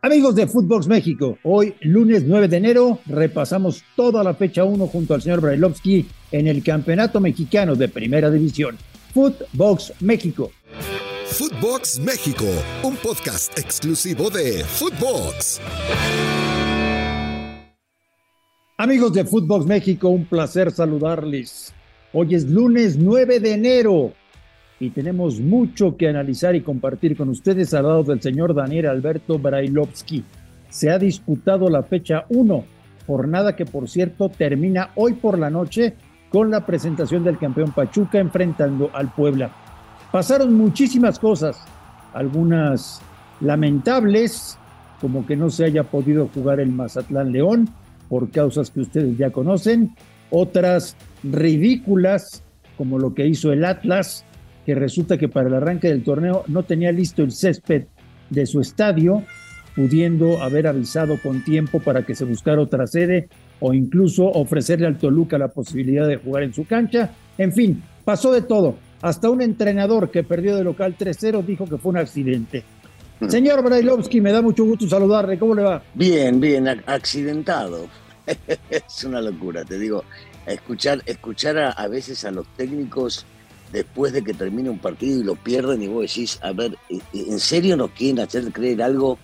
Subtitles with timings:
[0.00, 5.12] Amigos de Footbox México, hoy lunes 9 de enero repasamos toda la fecha 1 junto
[5.12, 8.78] al señor Brailovsky en el Campeonato Mexicano de Primera División.
[9.12, 10.52] Footbox México.
[11.26, 12.44] Footbox México,
[12.84, 15.60] un podcast exclusivo de Footbox.
[18.76, 21.74] Amigos de Footbox México, un placer saludarles.
[22.12, 24.12] Hoy es lunes 9 de enero
[24.80, 29.38] y tenemos mucho que analizar y compartir con ustedes al lado del señor Daniel Alberto
[29.38, 30.24] Brailovsky.
[30.70, 32.64] Se ha disputado la fecha 1,
[33.06, 35.94] jornada que por cierto termina hoy por la noche
[36.30, 39.50] con la presentación del campeón Pachuca enfrentando al Puebla.
[40.12, 41.64] Pasaron muchísimas cosas,
[42.14, 43.00] algunas
[43.40, 44.58] lamentables,
[45.00, 47.68] como que no se haya podido jugar el Mazatlán León
[48.08, 49.94] por causas que ustedes ya conocen,
[50.30, 52.42] otras ridículas,
[52.76, 54.24] como lo que hizo el Atlas,
[54.68, 57.84] que resulta que para el arranque del torneo no tenía listo el césped
[58.28, 59.24] de su estadio,
[59.74, 64.98] pudiendo haber avisado con tiempo para que se buscara otra sede o incluso ofrecerle al
[64.98, 67.12] Toluca la posibilidad de jugar en su cancha.
[67.38, 68.74] En fin, pasó de todo.
[69.00, 72.62] Hasta un entrenador que perdió de local 3-0 dijo que fue un accidente.
[73.20, 73.28] Mm.
[73.30, 75.38] Señor Brailovsky, me da mucho gusto saludarle.
[75.38, 75.82] ¿Cómo le va?
[75.94, 77.86] Bien, bien, accidentado.
[78.68, 80.04] es una locura, te digo.
[80.44, 83.24] Escuchar, escuchar a veces a los técnicos
[83.72, 86.76] después de que termine un partido y lo pierden y vos decís, a ver,
[87.12, 89.18] ¿en serio nos quieren hacer creer algo?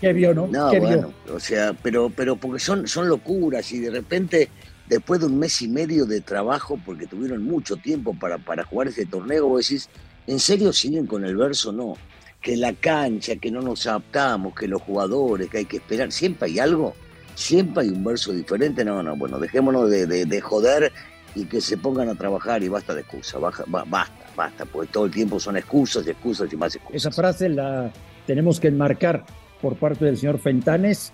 [0.00, 0.46] ¿Qué vio, no?
[0.46, 4.50] No, bueno, o sea, pero, pero porque son, son locuras y de repente,
[4.88, 8.88] después de un mes y medio de trabajo, porque tuvieron mucho tiempo para, para jugar
[8.88, 9.88] ese torneo, vos decís,
[10.26, 11.72] ¿en serio siguen con el verso?
[11.72, 11.94] No.
[12.42, 16.50] Que la cancha, que no nos adaptamos, que los jugadores, que hay que esperar, siempre
[16.50, 16.94] hay algo,
[17.34, 18.84] siempre hay un verso diferente.
[18.84, 20.92] No, no, bueno, dejémonos de, de, de joder
[21.36, 25.10] y que se pongan a trabajar y basta de excusas, basta, basta, porque todo el
[25.10, 26.96] tiempo son excusas y excusas y más excusas.
[26.96, 27.92] Esa frase la
[28.26, 29.24] tenemos que enmarcar
[29.60, 31.12] por parte del señor Fentanes,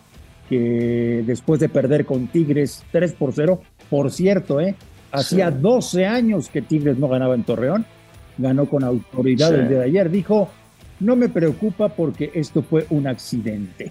[0.49, 4.77] que después de perder con Tigres 3 por 0, por cierto, ¿eh?
[5.11, 7.85] hacía 12 años que Tigres no ganaba en Torreón,
[8.39, 10.49] ganó con autoridad el día de ayer, dijo,
[11.01, 13.91] no me preocupa porque esto fue un accidente.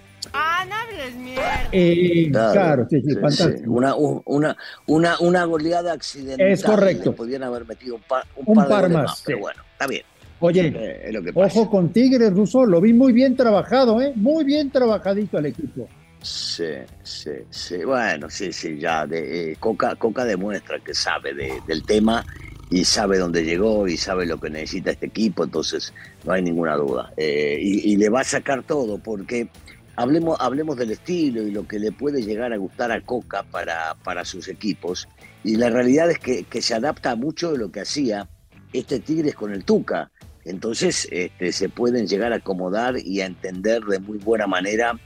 [1.72, 3.72] Eh, claro, sí, sí, fantástico.
[3.72, 4.56] Una, una,
[4.86, 6.46] una, una goleada accidental.
[6.46, 7.14] Es correcto.
[7.14, 9.22] Podrían haber metido un par, un par, más.
[9.24, 10.02] pero bueno, está bien.
[10.40, 14.12] Oye, eh, ojo con Tigres, Russo, lo vi muy bien trabajado, ¿eh?
[14.16, 15.88] Muy bien trabajadito el equipo.
[16.20, 16.64] Sí,
[17.02, 17.84] sí, sí.
[17.84, 19.06] Bueno, sí, sí, ya.
[19.06, 22.24] De, eh, Coca, Coca demuestra que sabe del tema
[22.70, 25.92] y sabe dónde llegó y sabe lo que necesita este equipo, entonces
[26.24, 27.12] no hay ninguna duda.
[27.16, 29.48] y, y, le va a sacar todo, porque
[29.96, 33.94] Hablemos, hablemos del estilo y lo que le puede llegar a gustar a Coca para,
[34.02, 35.06] para sus equipos.
[35.44, 38.28] Y la realidad es que, se adapta mucho de lo que hacía
[38.72, 40.10] este Tigres con el Tuca.
[40.44, 44.98] Entonces este, se pueden llegar a acomodar y a entender de muy buena manera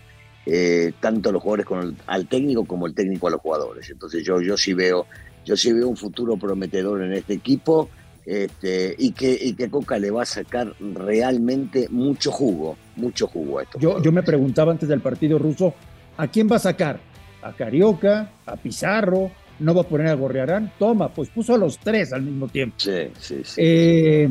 [0.47, 3.91] eh, tanto los jugadores con al técnico como el técnico a los jugadores.
[3.91, 5.07] Entonces yo, yo sí veo,
[5.45, 7.91] yo sí veo un futuro prometedor en este equipo
[8.27, 13.61] este, y, que, y que Coca le va a sacar realmente mucho jugo, mucho jugo
[13.61, 13.79] a esto.
[13.79, 15.75] Yo, yo me preguntaba antes del partido ruso,
[16.17, 16.99] ¿a quién va a sacar?
[17.43, 18.33] ¿A Carioca?
[18.45, 19.31] ¿A Pizarro?
[19.61, 20.73] ¿No va a poner a Gorriarán?
[20.79, 22.75] Toma, pues puso a los tres al mismo tiempo.
[22.79, 23.61] Sí, sí, sí.
[23.63, 24.31] Eh,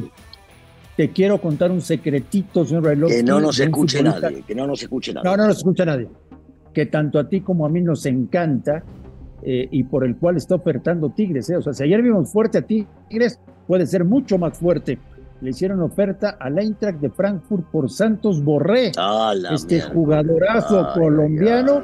[0.97, 5.13] te quiero contar un secretito, señor Que no nos escuche nadie, que no nos escuche
[5.13, 5.29] nadie.
[5.29, 6.09] No, no nos escucha nadie.
[6.73, 8.83] Que tanto a ti como a mí nos encanta
[9.41, 11.49] eh, y por el cual está ofertando Tigres.
[11.49, 11.57] ¿eh?
[11.57, 14.99] O sea, si ayer vimos fuerte a Tigres, puede ser mucho más fuerte.
[15.41, 18.91] Le hicieron oferta al Eintracht de Frankfurt por Santos Borré,
[19.53, 21.83] este jugadorazo colombiano.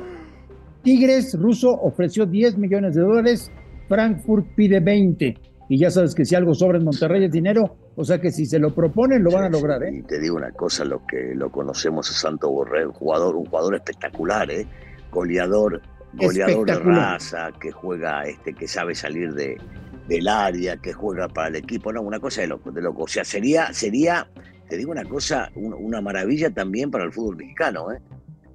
[0.82, 3.52] Tigres ruso ofreció 10 millones de dólares,
[3.88, 5.38] Frankfurt pide 20.
[5.70, 8.46] Y ya sabes que si algo sobra en Monterrey es dinero, o sea que si
[8.46, 9.84] se lo proponen lo van a lograr.
[9.84, 9.98] ¿eh?
[10.00, 13.46] Y te digo una cosa, lo que lo conocemos a Santos Borré, un jugador, un
[13.46, 14.66] jugador espectacular, ¿eh?
[15.12, 15.82] goleador,
[16.14, 19.58] goleador de raza, que juega, este, que sabe salir de,
[20.08, 23.04] del área, que juega para el equipo, no, una cosa de loco, de loco.
[23.04, 24.28] O sea, sería, sería,
[24.70, 28.00] te digo una cosa, una maravilla también para el fútbol mexicano, ¿eh?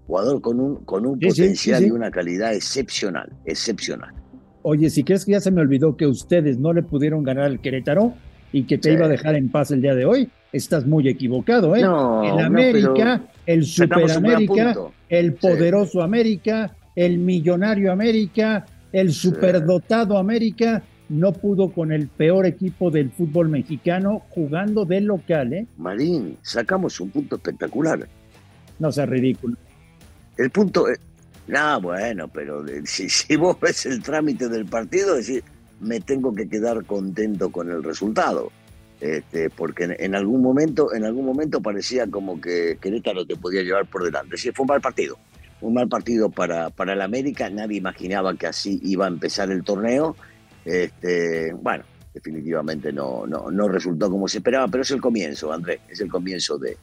[0.06, 4.14] Jugador con un, con un potencial y una calidad excepcional, excepcional.
[4.62, 7.60] Oye, si crees que ya se me olvidó que ustedes no le pudieron ganar al
[7.60, 8.14] Querétaro
[8.52, 11.74] y que te iba a dejar en paz el día de hoy, estás muy equivocado,
[11.76, 11.82] ¿eh?
[11.82, 14.76] No, el América, el Super América,
[15.08, 22.90] el poderoso América, el millonario América, el superdotado América, no pudo con el peor equipo
[22.90, 25.66] del fútbol mexicano jugando de local, ¿eh?
[25.78, 28.08] Marín, sacamos un punto espectacular.
[28.78, 29.56] No sea ridículo.
[30.36, 30.98] El punto, es,
[31.46, 35.44] no, bueno, pero si, vos ves el trámite del partido, decir,
[35.80, 38.50] me tengo que quedar contento con el resultado.
[38.98, 43.86] Este, porque en, algún momento, en algún momento parecía como que Querétaro te podía llevar
[43.86, 44.38] por delante.
[44.38, 45.18] Sí, fue un mal partido.
[45.60, 49.64] un mal partido para, para el América, nadie imaginaba que así iba a empezar el
[49.64, 50.16] torneo.
[50.66, 55.80] Este, bueno, definitivamente no, no, no resultó como se esperaba, pero es el comienzo, Andrés,
[55.88, 56.76] es el comienzo de,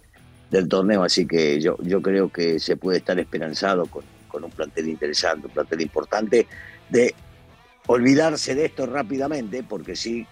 [0.50, 4.52] del torneo, así que yo, yo creo que se puede estar esperanzado con, con un
[4.52, 6.48] plantel interesante, un plantel importante,
[6.90, 7.14] de
[7.88, 10.26] olvidarse de esto rápidamente, porque sí,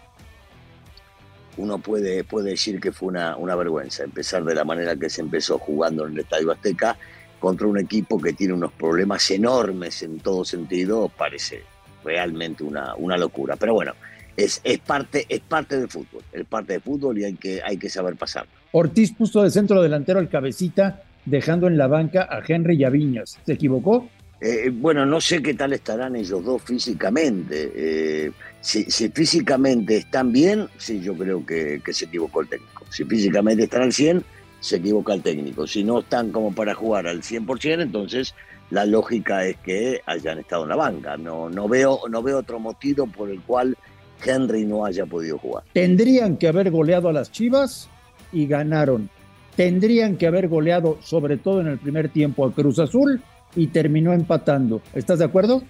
[1.57, 5.19] uno puede, puede decir que fue una, una vergüenza empezar de la manera que se
[5.19, 6.97] empezó jugando en el Estadio Azteca
[7.37, 11.63] contra un equipo que tiene unos problemas enormes en todo sentido, parece
[12.03, 13.55] realmente una, una locura.
[13.55, 13.93] Pero bueno,
[14.37, 17.77] es, es, parte, es parte del fútbol, es parte del fútbol y hay que, hay
[17.77, 18.45] que saber pasar.
[18.71, 22.89] Ortiz puso de centro delantero al cabecita, dejando en la banca a Henry y a
[22.89, 23.37] Viñas.
[23.45, 24.09] ¿Se equivocó?
[24.39, 27.71] Eh, bueno, no sé qué tal estarán ellos dos físicamente.
[27.75, 32.85] Eh, si, si, físicamente están bien, sí, yo creo que, que, se equivocó el técnico.
[32.89, 34.23] Si físicamente están al 100,
[34.59, 35.67] se equivoca el técnico.
[35.67, 38.33] Si no están como para jugar al 100%, entonces
[38.71, 41.17] la lógica es que hayan estado en la banca.
[41.17, 43.77] No, no, veo, no veo otro motivo por el cual
[44.25, 45.63] Henry no haya podido jugar.
[45.73, 47.89] Tendrían que haber goleado a las Chivas
[48.31, 49.09] y ganaron.
[49.55, 53.21] Tendrían que haber goleado, sobre todo en el primer tiempo, a Cruz Azul
[53.55, 54.81] y terminó empatando.
[54.93, 55.61] ¿Estás de acuerdo?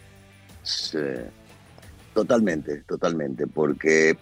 [0.61, 0.99] Sí,
[2.13, 4.15] totalmente, totalmente, porque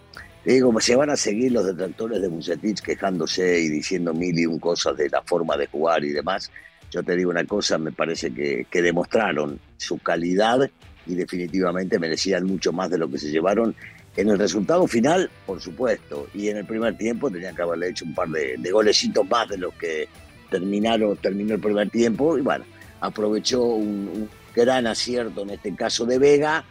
[0.44, 4.58] digo, se van a seguir los detractores de Bucetich quejándose y diciendo mil y un
[4.58, 6.50] cosas de la forma de jugar y demás.
[6.90, 10.70] Yo te digo una cosa, me parece que, que demostraron su calidad
[11.06, 13.74] y definitivamente merecían mucho más de lo que se llevaron
[14.16, 18.04] en el resultado final, por supuesto, y en el primer tiempo tenían que haberle hecho
[18.04, 20.08] un par de, de golecitos más de los que
[20.50, 22.64] terminaron, terminó el primer tiempo, y bueno,
[23.00, 26.64] aprovechó un, gran acierto en este caso de Vega,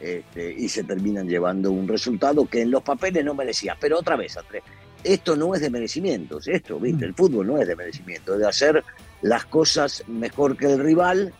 [0.00, 3.76] este, y se terminan llevando un resultado que en los papeles no merecía.
[3.80, 4.62] Pero otra vez, Andrés,
[5.04, 7.04] esto no es de merecimientos, esto, ¿viste?
[7.04, 8.82] El fútbol no es de merecimiento, es de hacer
[9.22, 11.32] las cosas mejor que el rival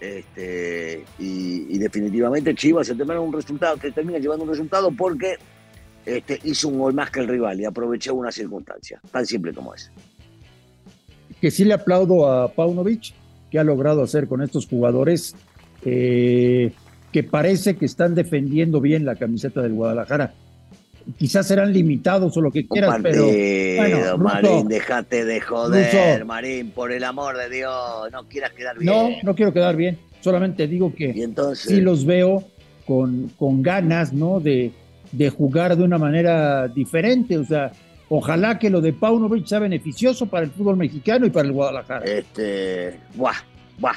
[0.00, 5.36] este, y, y, definitivamente Chivas se termina un resultado, se termina llevando un resultado porque
[6.04, 9.74] este, hizo un gol más que el rival y aprovechó una circunstancia, tan simple como
[9.74, 9.92] es.
[11.40, 13.14] Que sí le aplaudo a Paunovic,
[13.50, 15.36] que ha logrado hacer con estos jugadores
[15.84, 16.72] eh,
[17.12, 20.34] que parece que están defendiendo bien la camiseta del Guadalajara
[21.18, 24.16] quizás serán limitados o lo que quieras, partido, pero.
[24.16, 26.26] Bueno, Marín, déjate de joder, Ruso.
[26.26, 28.92] Marín, por el amor de Dios, no quieras quedar bien.
[28.92, 29.98] No, no quiero quedar bien.
[30.20, 31.68] Solamente digo que entonces?
[31.68, 32.44] sí los veo
[32.86, 34.40] con, con ganas, ¿no?
[34.40, 34.72] De,
[35.12, 37.38] de jugar de una manera diferente.
[37.38, 37.72] O sea,
[38.08, 42.04] ojalá que lo de Paunovic sea beneficioso para el fútbol mexicano y para el Guadalajara.
[42.04, 43.36] Este, buah,
[43.78, 43.96] buah.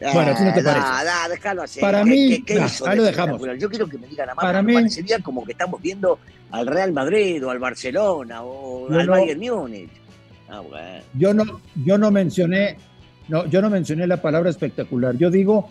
[0.00, 0.86] Bueno, ¿qué no te parece?
[0.86, 1.80] Da, da, déjalo así.
[1.80, 3.40] Para ¿Qué, mí, qué, qué nah, ahí lo dejamos.
[3.58, 6.18] Yo quiero que me digan a más, Para mí- parecería como que estamos viendo
[6.50, 9.90] al Real Madrid o al Barcelona o al no- Bayern Múnich.
[10.48, 11.02] Ah, bueno.
[11.14, 12.76] Yo no, yo no mencioné,
[13.28, 15.16] no, yo no mencioné la palabra espectacular.
[15.16, 15.70] Yo digo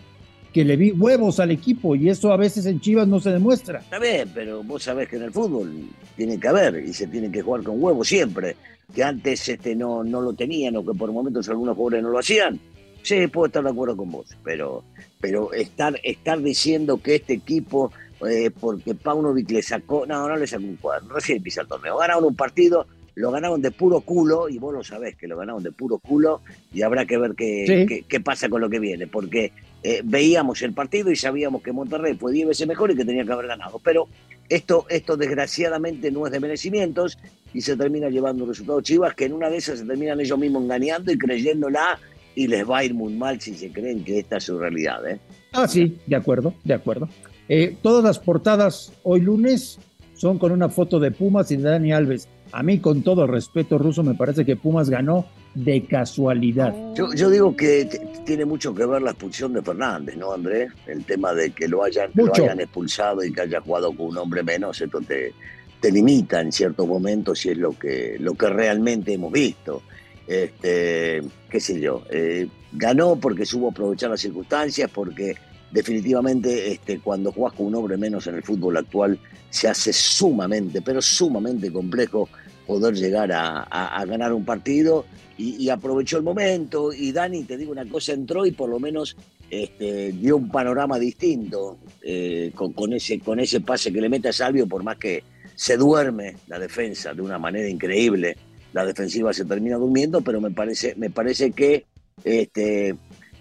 [0.52, 3.78] que le vi huevos al equipo y eso a veces en Chivas no se demuestra.
[3.80, 7.30] Está bien, pero vos sabés que en el fútbol tiene que haber y se tiene
[7.30, 8.56] que jugar con huevos siempre.
[8.94, 12.18] Que antes este, no, no lo tenían o que por momentos algunos jugadores no lo
[12.18, 12.58] hacían.
[13.06, 14.82] Sí, puedo estar de acuerdo con vos, pero,
[15.20, 17.92] pero estar, estar diciendo que este equipo,
[18.28, 21.96] eh, porque Paunovic le sacó, no, no le sacó un cuadro, recién empieza el torneo,
[21.98, 25.62] ganaron un partido, lo ganaron de puro culo, y vos lo sabés que lo ganaron
[25.62, 26.40] de puro culo,
[26.74, 27.86] y habrá que ver qué, Sí.
[27.86, 29.52] qué, qué pasa con lo que viene, porque
[29.84, 33.24] eh, veíamos el partido y sabíamos que Monterrey fue 10 veces mejor y que tenía
[33.24, 34.08] que haber ganado, pero
[34.48, 37.18] esto, esto desgraciadamente no es de merecimientos
[37.54, 40.38] y se termina llevando un resultado Chivas que en una de esas se terminan ellos
[40.38, 42.00] mismos engañando y creyéndola
[42.36, 45.04] y les va a ir muy mal si se creen que esta es su realidad.
[45.08, 45.18] ¿eh?
[45.52, 47.08] Ah, sí, de acuerdo, de acuerdo.
[47.48, 49.78] Eh, todas las portadas hoy lunes
[50.14, 52.28] son con una foto de Pumas y de Dani Alves.
[52.52, 56.74] A mí, con todo respeto ruso, me parece que Pumas ganó de casualidad.
[56.94, 57.88] Yo, yo digo que
[58.24, 60.70] tiene mucho que ver la expulsión de Fernández, ¿no, Andrés?
[60.86, 62.44] El tema de que lo hayan, que lo Mucho.
[62.44, 65.32] hayan expulsado y que haya jugado con un hombre menos, esto te,
[65.80, 69.82] te limita en ciertos momentos y es lo que, lo que realmente hemos visto.
[70.26, 75.36] Este, qué sé yo, eh, ganó porque supo aprovechar las circunstancias, porque
[75.70, 79.18] definitivamente este, cuando jugás con un hombre menos en el fútbol actual
[79.50, 82.28] se hace sumamente, pero sumamente complejo
[82.66, 85.06] poder llegar a, ganar un partido.
[85.38, 86.94] Y, aprovechó el momento.
[86.94, 89.16] Y Dani, te digo una cosa, entró y por lo menos
[89.50, 94.32] este, dio un panorama distinto eh, con ese, con ese pase que le mete a
[94.32, 95.22] Salvio, por más que
[95.54, 98.36] se duerme la defensa de una manera increíble,
[98.76, 101.86] la defensiva se termina durmiendo, pero me parece, me parece que
[102.24, 102.94] este,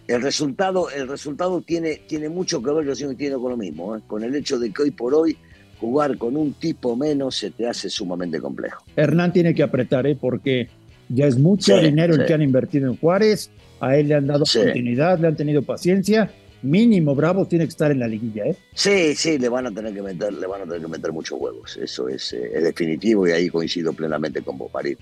[0.07, 3.97] el resultado, el resultado tiene, tiene mucho que ver, yo sigo entiendo con lo mismo,
[3.97, 3.99] ¿eh?
[4.07, 5.35] con el hecho de que hoy por hoy
[5.77, 8.85] jugar con un tipo menos se te hace sumamente complejo.
[8.95, 10.15] Hernán tiene que apretar, ¿eh?
[10.15, 10.69] porque
[11.09, 13.51] Ya es mucho dinero el que han invertido en Juárez.
[13.81, 16.31] A él le han dado continuidad, le han tenido paciencia.
[16.65, 18.55] Mínimo Bravos tiene que estar en la liguilla, ¿eh?
[18.73, 21.39] Sí, sí, le van a tener que meter, le van a tener que meter muchos
[21.39, 21.77] huevos.
[21.77, 24.97] Eso es, eh, definitivo y ahí coincido plenamente con vos, Marín.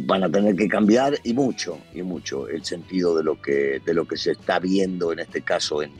[0.00, 3.94] Van a tener que cambiar y mucho, y mucho el sentido de lo que, de
[3.94, 5.92] lo que se está viendo en este caso en,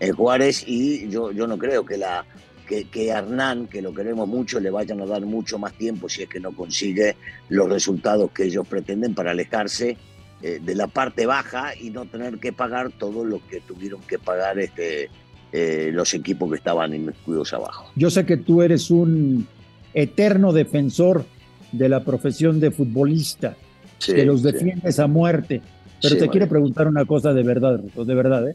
[0.00, 0.64] en Juárez.
[0.66, 2.24] Y yo, yo no creo que la,
[2.66, 6.22] que, que, Hernán, que lo queremos mucho, le vayan a dar mucho más tiempo si
[6.22, 7.16] es que no consigue
[7.48, 9.96] los resultados que ellos pretenden para alejarse
[10.42, 14.20] eh, de la parte baja y no tener que pagar todo lo que tuvieron que
[14.20, 15.10] pagar este,
[15.50, 17.90] eh, los equipos que estaban inmiscuidos abajo.
[17.96, 19.48] Yo sé que tú eres un
[19.94, 21.24] eterno defensor
[21.72, 23.56] de la profesión de futbolista,
[24.04, 25.60] que los defiendes a muerte,
[26.00, 28.54] pero te quiero preguntar una cosa de verdad, de verdad, ¿eh?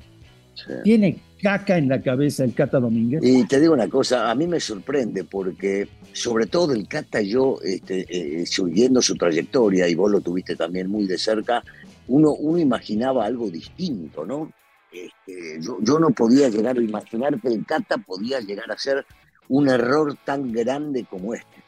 [0.84, 3.22] ¿Tiene caca en la cabeza el Cata Domínguez?
[3.24, 7.60] Y te digo una cosa, a mí me sorprende porque sobre todo el Cata yo,
[7.64, 11.64] este, eh, siguiendo su trayectoria, y vos lo tuviste también muy de cerca,
[12.08, 14.52] uno, uno imaginaba algo distinto, ¿no?
[14.92, 19.06] Este, yo, no podía llegar a imaginar que el Cata podía llegar a ser
[19.50, 21.64] un error tan grande como este.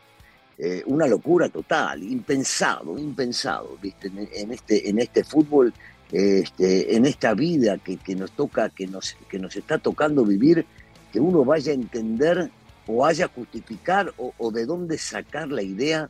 [0.58, 4.10] Eh, una locura total, impensado, impensado, ¿viste?
[4.34, 5.74] En, este, en este fútbol
[6.12, 10.66] este, en esta vida que, nos toca, que nos, que nos está tocando vivir,
[11.12, 12.50] que uno vaya a entender
[12.88, 16.10] o vaya a justificar o, de dónde sacar la idea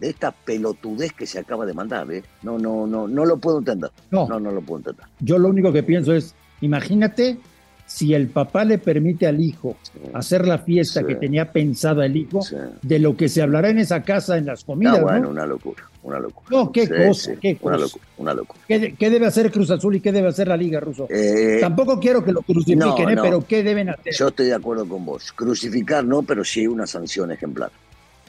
[0.00, 2.10] de esta pelotudez que se acaba de mandar.
[2.10, 2.22] ¿eh?
[2.42, 3.90] No, no, no, no lo puedo entender.
[4.10, 5.06] No, no, no lo puedo entender.
[5.20, 7.38] Yo lo único que pienso es, imagínate
[7.86, 9.76] si el papá le permite al hijo
[10.12, 12.40] hacer la fiesta que tenía pensada el hijo,
[12.82, 15.00] de lo que se hablará en esa casa en las comidas.
[15.00, 16.48] bueno, una locura, una locura.
[16.50, 17.76] No, qué cosa, qué cosa.
[17.76, 18.60] Una locura, una locura.
[18.66, 21.06] ¿Qué, debe hacer Cruz Azul y qué debe hacer la Liga Ruso?
[21.08, 23.16] Eh, Tampoco quiero que lo crucifiquen, ¿eh?
[23.22, 24.12] pero ¿qué deben hacer?
[24.12, 25.32] Yo estoy de acuerdo con vos.
[25.32, 27.70] Crucificar no, pero sí una sanción ejemplar.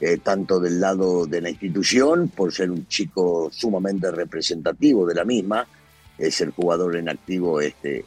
[0.00, 5.24] Eh, tanto del lado de la institución, por ser un chico sumamente representativo de la
[5.24, 5.66] misma,
[6.16, 8.04] es el jugador en activo este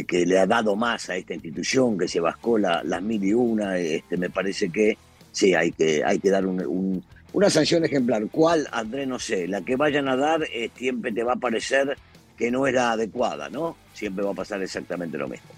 [0.00, 3.34] que, le ha dado más a esta institución, que se bascó la, las mil y
[3.34, 4.96] una, este, me parece que
[5.30, 8.26] sí, hay que, hay que dar una sanción ejemplar.
[8.30, 9.06] ¿Cuál, André?
[9.06, 9.46] No sé.
[9.46, 11.96] La que vayan a dar eh, siempre te va a parecer
[12.38, 13.76] que no era adecuada, ¿no?
[13.92, 15.50] Siempre va a pasar exactamente lo mismo.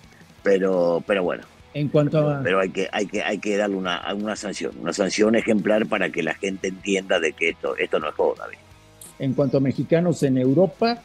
[0.42, 1.44] Pero, pero bueno.
[1.72, 2.42] En cuanto a...
[2.42, 6.10] Pero hay que, hay que, hay que darle una, una sanción, una sanción ejemplar para
[6.10, 8.46] que la gente entienda de que esto, esto no es joda.
[9.18, 11.00] En cuanto a mexicanos en Europa,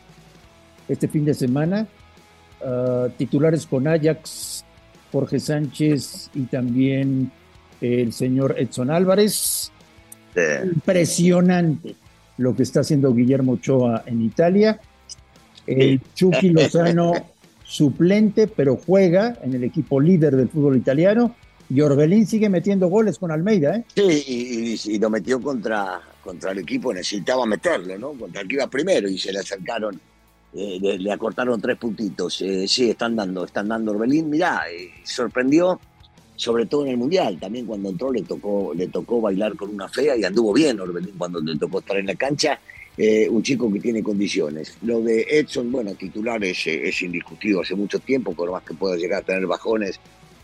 [0.87, 1.87] este fin de semana
[3.17, 4.65] Titulares con Ajax,
[5.11, 7.31] Jorge Sánchez y también
[7.81, 9.71] el señor Edson Álvarez.
[10.63, 11.95] Impresionante
[12.37, 14.79] lo que está haciendo Guillermo Ochoa en Italia.
[15.67, 17.13] El Chucky Lozano
[17.63, 21.35] suplente, pero juega en el equipo líder del fútbol italiano.
[21.69, 23.83] Y Orbelín sigue metiendo goles con Almeida, ¿eh?
[23.93, 28.13] Sí, y, lo metió contra, contra el equipo, necesitaba meterlo, ¿no?
[28.13, 29.99] Contra el que iba primero y se le acercaron
[30.53, 32.41] eh, le, acortaron tres puntitos.
[32.41, 34.29] Eh, sí, están dando, están dando Orbelín.
[34.29, 35.79] Mirá, eh, sorprendió,
[36.35, 37.39] sobre todo en el Mundial.
[37.39, 41.15] También cuando entró le tocó, le tocó bailar con una fea y anduvo bien Orbelín
[41.17, 42.59] cuando le tocó estar en la cancha.
[43.29, 44.77] un chico que tiene condiciones.
[44.81, 48.97] Lo de Edson, bueno, titular es, es indiscutido hace mucho tiempo, por más que pueda
[48.97, 49.99] llegar a tener bajones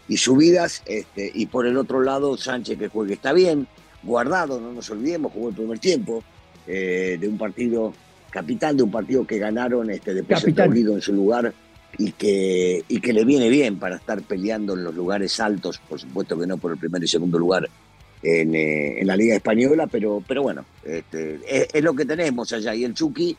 [0.07, 0.83] y subidas.
[0.85, 3.67] Este, y por el otro lado, Sánchez que juegue está bien,
[4.03, 6.23] guardado, no nos olvidemos, jugó el primer tiempo
[6.65, 7.93] de un partido
[8.29, 11.53] capital de un partido que ganaron este, después perdido en su lugar
[11.97, 15.99] y que, y que le viene bien para estar peleando en los lugares altos, por
[15.99, 17.69] supuesto que no por el primer y segundo lugar
[18.21, 22.73] en, eh, la Liga Española, pero, pero bueno, este, es, lo que tenemos allá.
[22.75, 23.37] Y el Chucky,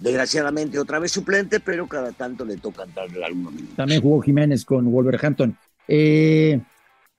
[0.00, 3.76] desgraciadamente otra vez suplente, pero cada tanto le toca entrarle algunos minutos.
[3.76, 5.56] También jugó Jiménez con Wolverhampton.
[5.86, 6.60] Eh,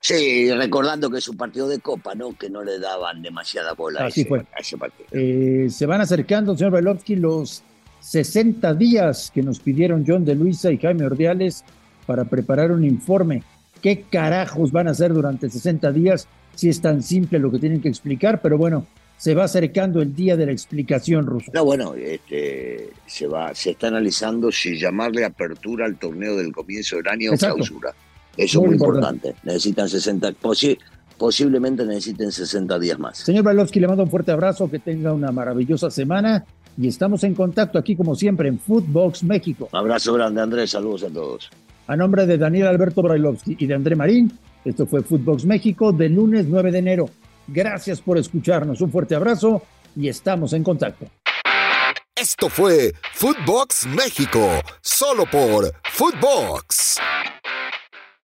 [0.04, 2.36] Sí, recordando que es un partido de Copa, ¿no?
[2.36, 5.06] Que no le daban demasiada bola a, ese, partido.
[5.10, 7.62] Eh, se van acercando, señor Bailovsky, los
[8.00, 11.64] 60 días que nos pidieron John de Luisa y Jaime Ordiales
[12.04, 13.44] para preparar un informe.
[13.80, 16.28] ¿Qué carajos van a hacer durante 60 días?
[16.54, 20.14] Si es tan simple lo que tienen que explicar, pero bueno, se va acercando el
[20.14, 21.50] día de la explicación, Ruso.
[21.54, 26.96] No, bueno, este, se va, se está analizando si llamarle apertura al torneo del comienzo
[26.96, 27.94] del año o clausura.
[28.36, 29.34] Eso es muy importante.
[29.44, 30.32] Necesitan 60,
[31.18, 33.18] posiblemente necesiten 60 días más.
[33.18, 36.44] Señor Balovsky, le mando un fuerte abrazo, que tenga una maravillosa semana
[36.76, 39.68] y estamos en contacto aquí como siempre en Footbox México.
[39.72, 41.50] abrazo grande Andrés, saludos a todos.
[41.86, 44.32] A nombre de Daniel Alberto Brailovsky y de André Marín,
[44.64, 47.10] esto fue Footbox México de lunes 9 de enero.
[47.46, 49.62] Gracias por escucharnos, un fuerte abrazo
[49.94, 51.06] y estamos en contacto.
[52.16, 54.48] Esto fue Footbox México,
[54.80, 56.96] solo por Footbox.